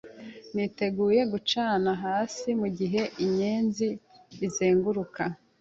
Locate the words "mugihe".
2.61-3.01